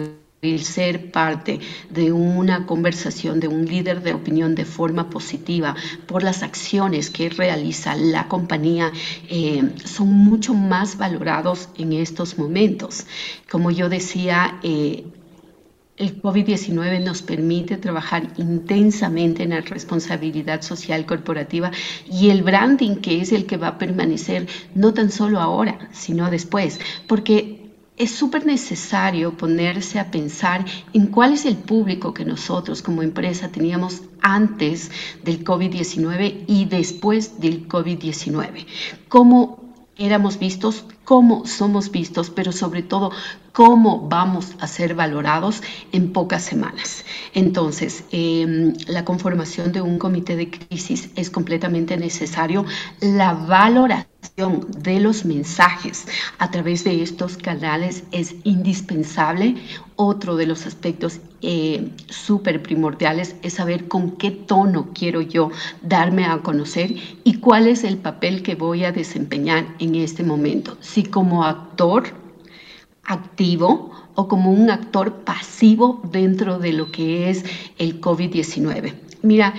el 0.54 0.64
ser 0.64 1.12
parte 1.12 1.60
de 1.90 2.12
una 2.12 2.66
conversación 2.66 3.40
de 3.40 3.48
un 3.48 3.66
líder 3.66 4.02
de 4.02 4.14
opinión 4.14 4.56
de 4.56 4.66
forma 4.66 5.10
positiva 5.10 5.76
por 6.06 6.24
las 6.24 6.44
acciones 6.44 7.10
que 7.10 7.30
realiza 7.30 7.96
la 7.96 8.28
compañía 8.28 8.92
eh, 9.30 9.64
son 9.84 10.10
mucho 10.10 10.54
más 10.54 10.98
valorados 10.98 11.70
en 11.76 11.94
estos 11.94 12.38
momentos. 12.38 13.06
Como 13.50 13.72
yo 13.72 13.90
decía, 13.90 14.60
eh, 14.64 15.04
el 15.98 16.22
COVID-19 16.22 17.02
nos 17.02 17.24
permite 17.24 17.78
trabajar 17.78 18.28
intensamente 18.38 19.44
en 19.44 19.50
la 19.50 19.62
responsabilidad 19.62 20.62
social 20.62 21.06
corporativa 21.06 21.72
y 22.06 22.30
el 22.30 22.44
branding 22.44 22.98
que 22.98 23.22
es 23.22 23.32
el 23.32 23.46
que 23.48 23.58
va 23.58 23.70
a 23.70 23.78
permanecer 23.80 24.48
no 24.76 24.94
tan 24.94 25.10
solo 25.10 25.40
ahora, 25.40 25.90
sino 25.92 26.30
después, 26.30 26.80
porque 27.08 27.57
es 27.98 28.12
súper 28.12 28.46
necesario 28.46 29.36
ponerse 29.36 30.00
a 30.00 30.12
pensar 30.12 30.66
en 30.94 31.08
cuál 31.08 31.34
es 31.34 31.46
el 31.46 31.58
público 31.58 32.14
que 32.14 32.26
nosotros 32.26 32.82
como 32.82 33.02
empresa 33.02 33.52
teníamos 33.52 34.04
antes 34.22 34.92
del 35.24 35.44
COVID-19 35.44 36.44
y 36.48 36.66
después 36.66 37.40
del 37.40 37.68
COVID-19. 37.68 38.68
Cómo 39.10 39.74
éramos 39.98 40.38
vistos, 40.38 40.86
cómo 41.08 41.46
somos 41.46 41.90
vistos, 41.90 42.30
pero 42.30 42.52
sobre 42.52 42.84
todo 42.84 43.12
cómo 43.54 44.10
vamos 44.10 44.56
a 44.60 44.68
ser 44.68 44.94
valorados 44.94 45.64
en 45.94 46.12
pocas 46.12 46.44
semanas. 46.44 47.06
Entonces, 47.34 48.04
em, 48.12 48.74
la 48.88 49.06
conformación 49.06 49.72
de 49.72 49.82
un 49.82 50.00
comité 50.00 50.36
de 50.36 50.50
crisis 50.50 51.10
es 51.16 51.30
completamente 51.30 51.96
necesario. 51.96 52.66
La 53.00 53.34
valoración 53.34 54.68
de 54.84 55.00
los 55.00 55.26
mensajes 55.26 56.06
a 56.38 56.52
través 56.52 56.84
de 56.84 57.02
estos 57.02 57.38
canales 57.38 58.04
es 58.12 58.36
indispensable. 58.44 59.56
Otro 59.96 60.36
de 60.36 60.46
los 60.46 60.68
aspectos 60.68 61.22
eh, 61.42 61.92
súper 62.10 62.62
primordiales 62.62 63.36
es 63.42 63.54
saber 63.54 63.88
con 63.88 64.18
qué 64.18 64.32
tono 64.32 64.90
quiero 64.94 65.22
yo 65.22 65.52
darme 65.82 66.26
a 66.26 66.40
conocer 66.40 66.96
y 67.24 67.36
cuál 67.40 67.68
es 67.68 67.84
el 67.84 67.98
papel 67.98 68.44
que 68.44 68.56
voy 68.56 68.86
a 68.86 68.92
desempeñar 68.92 69.66
en 69.80 69.96
este 69.96 70.24
momento. 70.24 70.78
Como 71.06 71.44
actor 71.44 72.04
activo 73.04 73.92
o 74.16 74.28
como 74.28 74.52
un 74.52 74.70
actor 74.70 75.24
pasivo 75.24 76.02
dentro 76.12 76.58
de 76.58 76.74
lo 76.74 76.92
que 76.92 77.30
es 77.30 77.46
el 77.78 78.02
COVID-19. 78.02 78.94
Mira, 79.22 79.54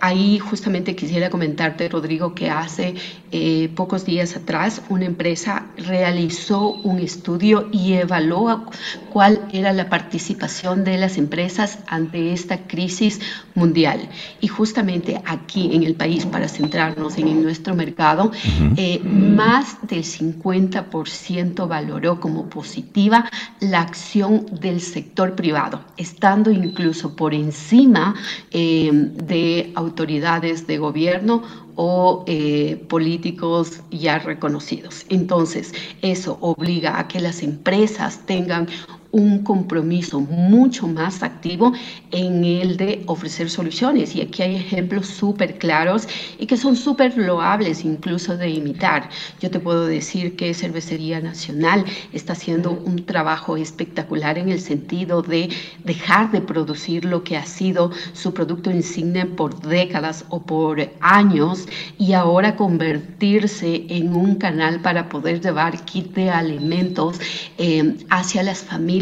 ahí 0.00 0.38
justamente 0.38 0.96
quisiera 0.96 1.30
comentarte, 1.30 1.88
Rodrigo, 1.88 2.34
que 2.34 2.50
hace 2.50 2.94
eh, 3.30 3.70
pocos 3.74 4.04
días 4.04 4.36
atrás 4.36 4.82
una 4.88 5.04
empresa 5.04 5.66
realizó 5.76 6.70
un 6.70 6.98
estudio 6.98 7.68
y 7.72 7.94
evaluó 7.94 8.66
cuál 9.10 9.48
era 9.52 9.72
la 9.72 9.88
participación 9.88 10.84
de 10.84 10.98
las 10.98 11.18
empresas 11.18 11.78
ante 11.86 12.32
esta 12.32 12.66
crisis 12.66 13.20
mundial. 13.54 14.08
Y 14.40 14.48
justamente 14.48 15.20
aquí 15.24 15.74
en 15.74 15.82
el 15.82 15.94
país, 15.94 16.26
para 16.26 16.48
centrarnos 16.48 17.18
en 17.18 17.42
nuestro 17.42 17.74
mercado, 17.74 18.32
eh, 18.76 19.00
más 19.04 19.76
del 19.82 20.04
50% 20.04 21.68
valoró 21.68 22.20
como 22.20 22.48
positiva 22.48 23.30
la 23.60 23.80
acción 23.80 24.46
del 24.60 24.80
sector 24.80 25.34
privado, 25.34 25.84
estando 25.96 26.50
incluso 26.50 27.14
por 27.14 27.34
encima 27.34 28.14
de 28.52 29.67
autoridades 29.74 30.66
de 30.66 30.78
gobierno 30.78 31.42
o 31.74 32.24
eh, 32.26 32.84
políticos 32.88 33.82
ya 33.90 34.18
reconocidos. 34.18 35.04
Entonces, 35.08 35.72
eso 36.00 36.38
obliga 36.40 36.98
a 36.98 37.08
que 37.08 37.20
las 37.20 37.42
empresas 37.42 38.24
tengan 38.26 38.68
un 39.10 39.42
compromiso 39.42 40.20
mucho 40.20 40.86
más 40.86 41.22
activo 41.22 41.72
en 42.10 42.44
el 42.44 42.76
de 42.76 43.02
ofrecer 43.06 43.48
soluciones. 43.48 44.14
Y 44.14 44.20
aquí 44.20 44.42
hay 44.42 44.56
ejemplos 44.56 45.06
súper 45.06 45.58
claros 45.58 46.06
y 46.38 46.46
que 46.46 46.56
son 46.56 46.76
súper 46.76 47.16
loables 47.16 47.84
incluso 47.84 48.36
de 48.36 48.50
imitar. 48.50 49.08
Yo 49.40 49.50
te 49.50 49.60
puedo 49.60 49.86
decir 49.86 50.36
que 50.36 50.52
Cervecería 50.52 51.20
Nacional 51.20 51.84
está 52.12 52.34
haciendo 52.34 52.72
un 52.72 53.04
trabajo 53.06 53.56
espectacular 53.56 54.38
en 54.38 54.50
el 54.50 54.60
sentido 54.60 55.22
de 55.22 55.48
dejar 55.84 56.30
de 56.30 56.40
producir 56.40 57.04
lo 57.04 57.24
que 57.24 57.36
ha 57.36 57.46
sido 57.46 57.90
su 58.12 58.34
producto 58.34 58.70
insignia 58.70 59.26
por 59.36 59.58
décadas 59.60 60.24
o 60.28 60.40
por 60.42 60.90
años 61.00 61.66
y 61.98 62.12
ahora 62.12 62.56
convertirse 62.56 63.86
en 63.88 64.14
un 64.14 64.36
canal 64.36 64.80
para 64.80 65.08
poder 65.08 65.40
llevar 65.40 65.84
kit 65.84 66.14
de 66.14 66.30
alimentos 66.30 67.18
eh, 67.56 67.96
hacia 68.10 68.42
las 68.42 68.62
familias 68.62 68.97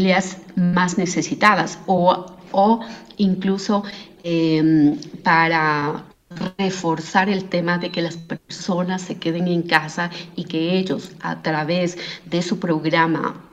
más 0.55 0.97
necesitadas 0.97 1.79
o, 1.87 2.25
o 2.51 2.79
incluso 3.17 3.83
em, 4.23 4.97
para 5.23 6.05
reforzar 6.57 7.29
el 7.29 7.45
tema 7.45 7.77
de 7.77 7.89
que 7.89 8.01
las 8.01 8.17
personas 8.17 9.01
se 9.01 9.15
queden 9.15 9.47
en 9.47 9.63
casa 9.63 10.09
y 10.35 10.43
que 10.43 10.77
ellos 10.77 11.11
a 11.21 11.41
través 11.41 11.97
de 12.25 12.41
su 12.41 12.59
programa 12.59 13.43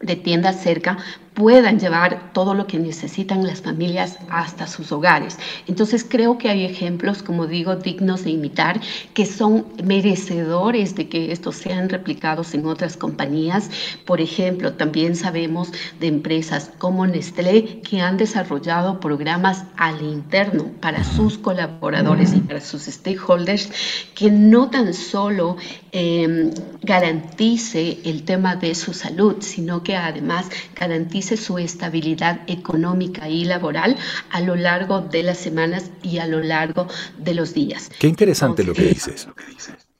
de 0.00 0.16
tienda 0.16 0.52
cerca 0.52 0.98
puedan 1.34 1.78
llevar 1.78 2.32
todo 2.32 2.54
lo 2.54 2.66
que 2.66 2.78
necesitan 2.78 3.46
las 3.46 3.62
familias 3.62 4.18
hasta 4.28 4.66
sus 4.66 4.92
hogares. 4.92 5.38
Entonces 5.66 6.04
creo 6.08 6.36
que 6.36 6.50
hay 6.50 6.64
ejemplos, 6.64 7.22
como 7.22 7.46
digo, 7.46 7.76
dignos 7.76 8.24
de 8.24 8.30
imitar, 8.30 8.80
que 9.14 9.24
son 9.24 9.66
merecedores 9.82 10.94
de 10.94 11.08
que 11.08 11.32
estos 11.32 11.56
sean 11.56 11.88
replicados 11.88 12.54
en 12.54 12.66
otras 12.66 12.96
compañías. 12.96 13.70
Por 14.04 14.20
ejemplo, 14.20 14.74
también 14.74 15.16
sabemos 15.16 15.72
de 16.00 16.08
empresas 16.08 16.70
como 16.78 17.06
Nestlé 17.06 17.80
que 17.82 18.00
han 18.00 18.16
desarrollado 18.16 19.00
programas 19.00 19.64
al 19.76 20.02
interno 20.02 20.64
para 20.80 21.02
sus 21.04 21.38
colaboradores 21.38 22.34
y 22.34 22.40
para 22.40 22.60
sus 22.60 22.82
stakeholders 22.82 23.70
que 24.14 24.30
no 24.30 24.68
tan 24.68 24.92
solo 24.92 25.56
eh, 25.92 26.50
garantice 26.82 27.98
el 28.04 28.22
tema 28.24 28.56
de 28.56 28.74
su 28.74 28.92
salud, 28.92 29.36
sino 29.40 29.82
que 29.82 29.96
además 29.96 30.48
garantice 30.78 31.21
su 31.22 31.58
estabilidad 31.58 32.40
económica 32.46 33.28
y 33.28 33.44
laboral 33.44 33.96
a 34.30 34.40
lo 34.40 34.56
largo 34.56 35.00
de 35.00 35.22
las 35.22 35.38
semanas 35.38 35.90
y 36.02 36.18
a 36.18 36.26
lo 36.26 36.40
largo 36.40 36.86
de 37.18 37.34
los 37.34 37.54
días. 37.54 37.90
Qué 37.98 38.08
interesante 38.08 38.64
lo 38.64 38.74
que 38.74 38.82
dices. 38.82 39.28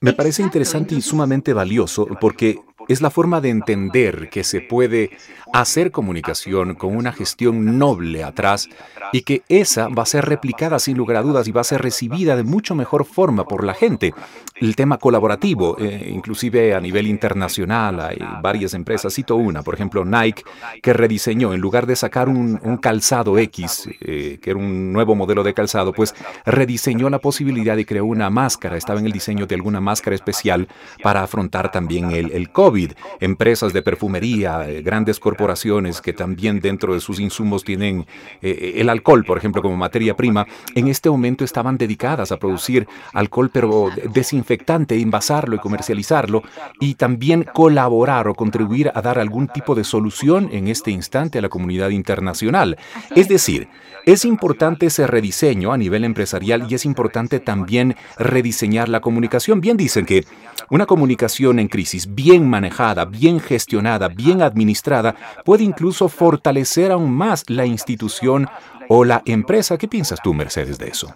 Me 0.00 0.12
parece 0.12 0.42
interesante 0.42 0.96
y 0.96 1.00
sumamente 1.00 1.52
valioso 1.52 2.06
porque 2.20 2.58
es 2.92 3.00
la 3.00 3.10
forma 3.10 3.40
de 3.40 3.50
entender 3.50 4.28
que 4.30 4.44
se 4.44 4.60
puede 4.60 5.10
hacer 5.52 5.90
comunicación 5.90 6.74
con 6.74 6.96
una 6.96 7.12
gestión 7.12 7.78
noble 7.78 8.24
atrás 8.24 8.68
y 9.12 9.22
que 9.22 9.42
esa 9.48 9.88
va 9.88 10.02
a 10.02 10.06
ser 10.06 10.24
replicada 10.24 10.78
sin 10.78 10.96
lugar 10.96 11.18
a 11.18 11.22
dudas 11.22 11.46
y 11.46 11.52
va 11.52 11.60
a 11.60 11.64
ser 11.64 11.82
recibida 11.82 12.36
de 12.36 12.42
mucho 12.42 12.74
mejor 12.74 13.04
forma 13.04 13.44
por 13.44 13.62
la 13.62 13.74
gente. 13.74 14.14
El 14.56 14.76
tema 14.76 14.96
colaborativo, 14.98 15.76
eh, 15.78 16.10
inclusive 16.12 16.74
a 16.74 16.80
nivel 16.80 17.06
internacional, 17.06 18.00
hay 18.00 18.18
varias 18.42 18.74
empresas, 18.74 19.14
cito 19.14 19.36
una, 19.36 19.62
por 19.62 19.74
ejemplo 19.74 20.04
Nike, 20.04 20.42
que 20.82 20.92
rediseñó, 20.92 21.52
en 21.52 21.60
lugar 21.60 21.86
de 21.86 21.96
sacar 21.96 22.28
un, 22.28 22.58
calzado 22.80 23.38
X, 23.38 23.88
eh, 24.00 24.38
que 24.40 24.50
era 24.50 24.58
un 24.58 24.92
nuevo 24.92 25.14
modelo 25.14 25.42
de 25.42 25.52
calzado, 25.52 25.92
pues 25.92 26.14
rediseñó 26.46 27.10
la 27.10 27.18
posibilidad 27.18 27.76
y 27.76 27.84
creó 27.84 28.06
una 28.06 28.30
máscara, 28.30 28.76
estaba 28.76 29.00
en 29.00 29.06
el 29.06 29.12
diseño 29.12 29.46
de 29.46 29.54
alguna 29.54 29.80
máscara 29.80 30.16
especial 30.16 30.68
para 31.02 31.22
afrontar 31.22 31.70
también 31.70 32.10
el, 32.10 32.32
el 32.32 32.50
COVID. 32.50 32.81
Empresas 33.20 33.72
de 33.72 33.82
perfumería, 33.82 34.68
eh, 34.68 34.82
grandes 34.82 35.20
corporaciones 35.20 36.00
que 36.00 36.12
también 36.12 36.60
dentro 36.60 36.94
de 36.94 37.00
sus 37.00 37.20
insumos 37.20 37.64
tienen 37.64 38.06
el 38.40 38.88
alcohol, 38.88 39.02
alcohol, 39.02 39.24
por 39.24 39.36
ejemplo, 39.36 39.62
como 39.62 39.76
materia 39.76 40.14
prima, 40.14 40.46
en 40.76 40.86
este 40.86 41.10
momento 41.10 41.44
estaban 41.44 41.76
dedicadas 41.76 42.30
a 42.30 42.36
producir 42.36 42.86
alcohol, 43.12 43.50
pero 43.52 43.90
desinfectante, 44.12 45.00
envasarlo 45.00 45.56
y 45.56 45.58
comercializarlo, 45.58 46.42
y 46.78 46.94
también 46.94 47.44
colaborar 47.52 48.28
o 48.28 48.34
contribuir 48.34 48.92
a 48.94 49.02
dar 49.02 49.18
algún 49.18 49.48
tipo 49.48 49.74
de 49.74 49.82
solución 49.82 50.48
en 50.52 50.68
este 50.68 50.92
instante 50.92 51.38
a 51.38 51.42
la 51.42 51.48
comunidad 51.48 51.90
internacional. 51.90 52.78
Es 53.16 53.28
decir, 53.28 53.68
es 54.04 54.24
importante 54.24 54.86
ese 54.86 55.06
rediseño 55.06 55.72
a 55.72 55.76
nivel 55.76 56.04
empresarial 56.04 56.66
y 56.68 56.74
es 56.74 56.84
importante 56.84 57.40
también 57.40 57.96
rediseñar 58.18 58.88
la 58.88 59.00
comunicación. 59.00 59.60
Bien 59.60 59.76
dicen 59.76 60.06
que 60.06 60.24
una 60.70 60.86
comunicación 60.86 61.58
en 61.58 61.68
crisis 61.68 62.14
bien 62.14 62.48
manejada, 62.48 62.61
bien 63.04 63.40
gestionada, 63.40 64.08
bien 64.08 64.42
administrada, 64.42 65.14
puede 65.44 65.64
incluso 65.64 66.08
fortalecer 66.08 66.92
aún 66.92 67.12
más 67.12 67.44
la 67.48 67.66
institución 67.66 68.48
o 68.88 69.04
la 69.04 69.22
empresa. 69.26 69.78
¿Qué 69.78 69.88
piensas 69.88 70.20
tú, 70.22 70.34
Mercedes, 70.34 70.78
de 70.78 70.88
eso? 70.88 71.14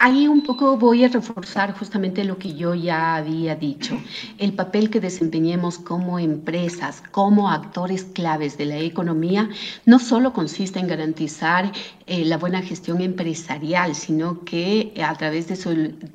Ahí 0.00 0.28
un 0.28 0.42
poco 0.44 0.76
voy 0.76 1.02
a 1.02 1.08
reforzar 1.08 1.72
justamente 1.72 2.22
lo 2.22 2.38
que 2.38 2.54
yo 2.54 2.72
ya 2.72 3.16
había 3.16 3.56
dicho, 3.56 4.00
el 4.38 4.52
papel 4.54 4.90
que 4.90 5.00
desempeñemos 5.00 5.80
como 5.80 6.20
empresas, 6.20 7.02
como 7.10 7.50
actores 7.50 8.04
claves 8.04 8.56
de 8.56 8.66
la 8.66 8.78
economía, 8.78 9.48
no 9.86 9.98
solo 9.98 10.32
consiste 10.32 10.78
en 10.78 10.86
garantizar 10.86 11.72
eh, 12.06 12.24
la 12.24 12.36
buena 12.38 12.62
gestión 12.62 13.00
empresarial, 13.00 13.96
sino 13.96 14.44
que 14.44 14.92
a 15.04 15.12
través 15.16 15.48
de 15.48 15.56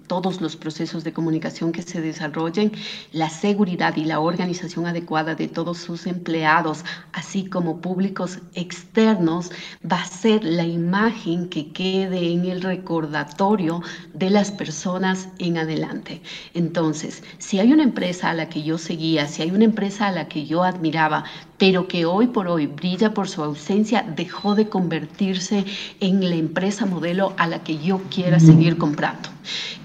todos 0.07 0.39
los 0.39 0.55
procesos 0.55 1.03
de 1.03 1.11
comunicación 1.11 1.73
que 1.73 1.81
se 1.81 1.99
desarrollen, 1.99 2.71
la 3.11 3.29
seguridad 3.29 3.97
y 3.97 4.05
la 4.05 4.21
organización 4.21 4.85
adecuada 4.87 5.35
de 5.35 5.49
todos 5.49 5.77
sus 5.79 6.07
empleados, 6.07 6.85
así 7.11 7.49
como 7.49 7.81
públicos 7.81 8.39
externos, 8.53 9.51
va 9.83 9.97
a 10.03 10.05
ser 10.05 10.45
la 10.45 10.65
imagen 10.65 11.49
que 11.49 11.73
quede 11.73 12.31
en 12.31 12.45
el 12.45 12.61
recordatorio 12.61 13.72
de 14.13 14.29
las 14.29 14.51
personas 14.51 15.29
en 15.39 15.57
adelante. 15.57 16.21
Entonces, 16.53 17.23
si 17.37 17.59
hay 17.59 17.71
una 17.71 17.83
empresa 17.83 18.29
a 18.29 18.33
la 18.33 18.49
que 18.49 18.63
yo 18.63 18.77
seguía, 18.77 19.27
si 19.27 19.41
hay 19.41 19.51
una 19.51 19.65
empresa 19.65 20.07
a 20.07 20.11
la 20.11 20.27
que 20.27 20.45
yo 20.45 20.63
admiraba, 20.63 21.23
pero 21.57 21.87
que 21.87 22.05
hoy 22.05 22.27
por 22.27 22.47
hoy 22.47 22.67
brilla 22.67 23.13
por 23.13 23.29
su 23.29 23.43
ausencia, 23.43 24.03
dejó 24.15 24.55
de 24.55 24.67
convertirse 24.67 25.65
en 25.99 26.29
la 26.29 26.35
empresa 26.35 26.85
modelo 26.85 27.33
a 27.37 27.47
la 27.47 27.63
que 27.63 27.77
yo 27.77 28.01
quiera 28.09 28.39
seguir 28.39 28.77
comprando. 28.77 29.29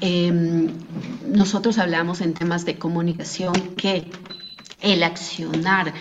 Em, 0.00 0.68
nosotros 1.27 1.79
hablamos 1.79 2.20
en 2.20 2.35
temas 2.35 2.64
de 2.64 2.79
comunicación 2.79 3.53
que 3.77 4.11
el 4.81 5.03
accionar 5.03 5.92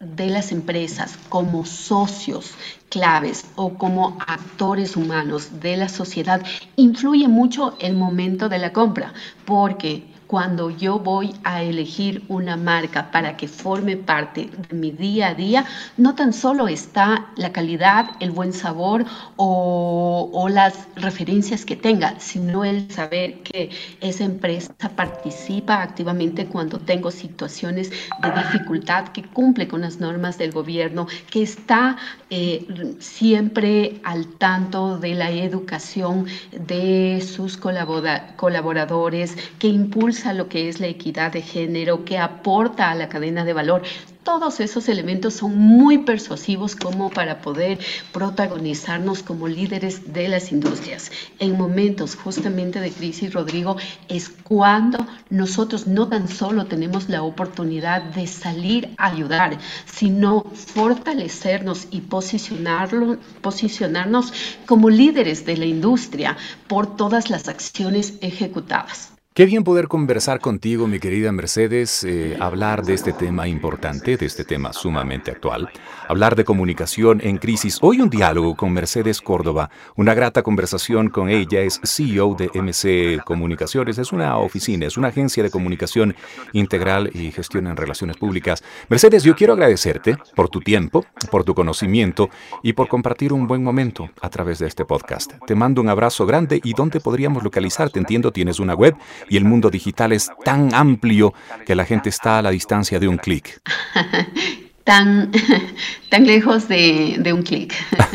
de 0.00 0.30
las 0.30 0.50
empresas 0.50 1.18
como 1.28 1.64
socios 1.64 2.52
claves 2.88 3.44
o 3.54 3.70
como 3.70 4.16
actores 4.26 4.96
humanos 4.96 5.48
de 5.60 5.76
la 5.76 5.88
sociedad 5.88 6.40
influye 6.76 7.28
mucho 7.28 7.74
el 7.78 7.94
momento 7.94 8.48
de 8.48 8.58
la 8.58 8.70
compra, 8.70 9.12
porque 9.44 10.02
cuando 10.30 10.70
yo 10.70 11.00
voy 11.00 11.34
a 11.42 11.60
elegir 11.60 12.22
una 12.28 12.56
marca 12.56 13.10
para 13.10 13.36
que 13.36 13.48
forme 13.48 13.96
parte 13.96 14.48
de 14.68 14.76
mi 14.76 14.92
día 14.92 15.30
a 15.30 15.34
día, 15.34 15.64
no 15.96 16.14
tan 16.14 16.32
solo 16.32 16.68
está 16.68 17.26
la 17.34 17.50
calidad, 17.50 18.10
el 18.20 18.30
buen 18.30 18.52
sabor 18.52 19.04
o, 19.34 20.46
las 20.48 20.86
referencias 20.94 21.64
que 21.64 21.74
tenga, 21.76 22.18
sino 22.20 22.64
el 22.64 22.90
saber 22.92 23.42
que 23.42 23.70
esa 24.00 24.24
empresa 24.24 24.72
participa 24.94 25.82
activamente 25.82 26.46
cuando 26.46 26.78
tengo 26.78 27.10
situaciones 27.10 27.90
de 27.90 28.30
dificultad, 28.30 29.08
que 29.08 29.22
cumple 29.24 29.66
con 29.66 29.80
las 29.80 29.98
normas 29.98 30.38
del 30.38 30.52
gobierno, 30.52 31.08
que 31.30 31.42
está 31.42 31.96
eh, 32.30 32.66
siempre 33.00 34.00
al 34.04 34.26
tanto 34.38 34.98
de 34.98 35.14
la 35.14 35.30
educación 35.30 36.26
de 36.52 37.20
sus 37.20 37.56
colaboradores, 37.56 39.36
que 39.58 39.68
impulsa 39.68 40.19
a 40.26 40.32
lo 40.32 40.48
que 40.48 40.68
es 40.68 40.80
la 40.80 40.86
equidad 40.86 41.32
de 41.32 41.42
género, 41.42 42.04
que 42.04 42.18
aporta 42.18 42.90
a 42.90 42.94
la 42.94 43.08
cadena 43.08 43.44
de 43.44 43.52
valor. 43.52 43.82
Todos 44.22 44.60
esos 44.60 44.88
elementos 44.90 45.34
son 45.34 45.56
muy 45.56 45.98
persuasivos 45.98 46.76
como 46.76 47.08
para 47.08 47.40
poder 47.40 47.78
protagonizarnos 48.12 49.22
como 49.22 49.48
líderes 49.48 50.12
de 50.12 50.28
las 50.28 50.52
industrias. 50.52 51.10
En 51.38 51.56
momentos 51.56 52.16
justamente 52.16 52.80
de 52.80 52.92
crisis, 52.92 53.32
Rodrigo, 53.32 53.76
es 54.08 54.28
cuando 54.28 55.06
nosotros 55.30 55.86
no 55.86 56.08
tan 56.08 56.28
solo 56.28 56.66
tenemos 56.66 57.08
la 57.08 57.22
oportunidad 57.22 58.02
de 58.02 58.26
salir 58.26 58.94
a 58.98 59.06
ayudar, 59.06 59.58
sino 59.86 60.44
fortalecernos 60.74 61.88
y 61.90 62.02
posicionarlo, 62.02 63.16
posicionarnos 63.40 64.34
como 64.66 64.90
líderes 64.90 65.46
de 65.46 65.56
la 65.56 65.64
industria 65.64 66.36
por 66.68 66.94
todas 66.94 67.30
las 67.30 67.48
acciones 67.48 68.14
ejecutadas. 68.20 69.12
Qué 69.40 69.46
bien 69.46 69.64
poder 69.64 69.88
conversar 69.88 70.38
contigo, 70.38 70.86
mi 70.86 70.98
querida 70.98 71.32
Mercedes, 71.32 72.04
eh, 72.04 72.36
hablar 72.40 72.84
de 72.84 72.92
este 72.92 73.14
tema 73.14 73.48
importante, 73.48 74.18
de 74.18 74.26
este 74.26 74.44
tema 74.44 74.74
sumamente 74.74 75.30
actual, 75.30 75.70
hablar 76.08 76.36
de 76.36 76.44
comunicación 76.44 77.22
en 77.24 77.38
crisis. 77.38 77.78
Hoy 77.80 78.02
un 78.02 78.10
diálogo 78.10 78.54
con 78.54 78.70
Mercedes 78.70 79.22
Córdoba, 79.22 79.70
una 79.96 80.12
grata 80.12 80.42
conversación 80.42 81.08
con 81.08 81.30
ella, 81.30 81.60
es 81.60 81.80
CEO 81.82 82.34
de 82.34 82.50
MC 82.52 83.24
Comunicaciones, 83.24 83.96
es 83.96 84.12
una 84.12 84.36
oficina, 84.36 84.84
es 84.84 84.98
una 84.98 85.08
agencia 85.08 85.42
de 85.42 85.50
comunicación 85.50 86.14
integral 86.52 87.10
y 87.14 87.32
gestión 87.32 87.66
en 87.66 87.78
relaciones 87.78 88.18
públicas. 88.18 88.62
Mercedes, 88.90 89.22
yo 89.22 89.34
quiero 89.34 89.54
agradecerte 89.54 90.18
por 90.36 90.50
tu 90.50 90.60
tiempo, 90.60 91.06
por 91.30 91.44
tu 91.44 91.54
conocimiento 91.54 92.28
y 92.62 92.74
por 92.74 92.88
compartir 92.88 93.32
un 93.32 93.46
buen 93.46 93.64
momento 93.64 94.10
a 94.20 94.28
través 94.28 94.58
de 94.58 94.66
este 94.66 94.84
podcast. 94.84 95.32
Te 95.46 95.54
mando 95.54 95.80
un 95.80 95.88
abrazo 95.88 96.26
grande 96.26 96.60
y 96.62 96.74
¿dónde 96.74 97.00
podríamos 97.00 97.42
localizarte? 97.42 97.98
Entiendo, 97.98 98.32
tienes 98.32 98.60
una 98.60 98.74
web 98.74 98.94
y 99.30 99.36
el 99.36 99.44
mundo 99.44 99.70
digital 99.70 100.12
es 100.12 100.30
tan 100.44 100.74
amplio 100.74 101.32
que 101.64 101.74
la 101.74 101.86
gente 101.86 102.10
está 102.10 102.38
a 102.38 102.42
la 102.42 102.50
distancia 102.50 102.98
de 102.98 103.08
un 103.08 103.16
clic. 103.16 103.62
Tan, 104.84 105.30
tan 106.08 106.26
lejos 106.26 106.66
de, 106.66 107.32
un 107.32 107.42
clic. 107.42 107.74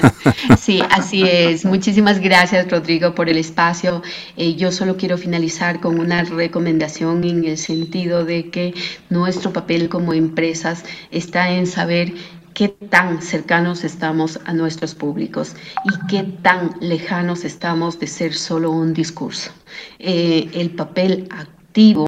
sí, 0.60 0.82
así 0.90 1.24
es. 1.24 1.64
Muchísimas 1.64 2.20
gracias, 2.20 2.70
Rodrigo, 2.70 3.14
por 3.14 3.30
el 3.30 3.38
espacio. 3.38 4.02
Eh, 4.36 4.56
yo 4.56 4.72
solo 4.72 4.98
quiero 4.98 5.18
finalizar 5.18 5.80
con 5.80 6.00
una 6.00 6.24
recomendación 6.24 7.24
en 7.24 7.46
el 7.46 7.60
sentido 7.60 8.26
de 8.26 8.50
que 8.50 8.74
nuestro 9.10 9.54
papel 9.54 9.90
como 9.90 10.14
empresas 10.14 10.84
está 11.12 11.52
en 11.52 11.68
saber 11.68 12.14
qué 12.56 12.70
tan 12.70 13.22
cercanos 13.22 13.84
estamos 13.84 14.40
a 14.46 14.54
nuestros 14.54 14.96
públicos 14.96 15.56
y 15.84 16.08
qué 16.08 16.24
tan 16.42 16.72
lejanos 16.80 17.44
estamos 17.44 18.00
de 18.00 18.08
ser 18.08 18.34
solo 18.34 18.72
un 18.72 18.94
discurso. 18.94 19.52
Eh, 20.00 20.50
el 20.54 20.72
papel 20.72 21.28
activo 21.30 22.08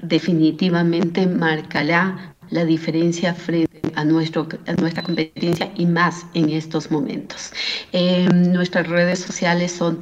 definitivamente 0.00 1.26
marcará 1.26 2.36
la 2.50 2.64
diferencia 2.64 3.34
frente 3.34 3.80
a, 3.96 4.04
nuestra 4.04 5.02
competencia 5.02 5.72
y 5.76 5.86
más 5.86 6.24
en 6.34 6.50
estos 6.50 6.90
momentos. 6.90 7.52
Em, 7.92 8.52
nuestras 8.52 8.88
redes 8.88 9.18
sociales 9.18 9.72
son 9.72 10.00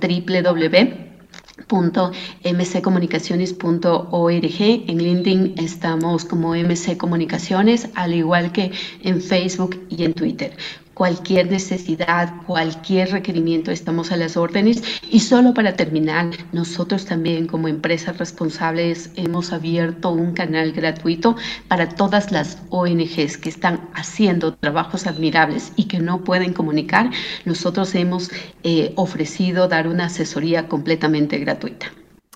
www.mccomunicaciones.org. 1.68 4.60
En 4.60 4.98
LinkedIn 4.98 5.54
estamos 5.58 6.24
como 6.24 6.54
MC 6.54 6.96
Comunicaciones, 6.96 7.88
al 7.94 8.14
igual 8.14 8.52
que 8.52 8.70
en 9.02 9.20
Facebook 9.20 9.84
y 9.88 10.04
en 10.04 10.14
Twitter 10.14 10.56
cualquier 10.98 11.48
necesidad, 11.48 12.34
cualquier 12.44 13.12
requerimiento, 13.12 13.70
estamos 13.70 14.10
a 14.10 14.16
las 14.16 14.36
órdenes. 14.36 14.82
Y 15.08 15.20
solo 15.20 15.54
para 15.54 15.76
terminar, 15.76 16.30
nosotros 16.50 17.06
también 17.06 17.46
como 17.46 17.68
empresas 17.68 18.18
responsables 18.18 19.10
hemos 19.14 19.52
abierto 19.52 20.10
un 20.10 20.32
canal 20.32 20.72
gratuito 20.72 21.36
para 21.68 21.88
todas 21.88 22.32
las 22.32 22.58
ONGs 22.70 23.38
que 23.38 23.48
están 23.48 23.88
haciendo 23.94 24.54
trabajos 24.54 25.06
admirables 25.06 25.72
y 25.76 25.84
que 25.84 26.00
no 26.00 26.24
pueden 26.24 26.52
comunicar. 26.52 27.10
Nosotros 27.44 27.94
hemos 27.94 28.32
eh, 28.64 28.92
ofrecido 28.96 29.68
dar 29.68 29.86
una 29.86 30.06
asesoría 30.06 30.66
completamente 30.66 31.38
gratuita. 31.38 31.92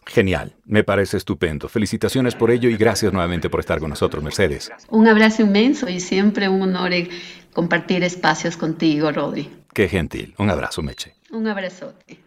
Genial, 0.06 0.54
me 0.64 0.84
parece 0.84 1.16
estupendo. 1.16 1.68
Felicitaciones 1.68 2.34
por 2.34 2.50
ello 2.50 2.68
y 2.68 2.76
gracias 2.76 3.12
nuevamente 3.12 3.48
por 3.48 3.60
estar 3.60 3.78
con 3.78 3.90
nosotros, 3.90 4.22
Mercedes. 4.22 4.70
Un 4.88 5.06
abrazo 5.06 5.42
inmenso 5.42 5.88
y 5.88 6.00
siempre 6.00 6.48
un 6.48 6.62
honor 6.62 6.92
compartir 7.52 8.02
espacios 8.02 8.56
contigo, 8.56 9.12
Rodri. 9.12 9.50
Qué 9.72 9.88
gentil. 9.88 10.34
Un 10.38 10.50
abrazo, 10.50 10.82
Meche. 10.82 11.14
Un 11.30 11.46
abrazote. 11.46 12.18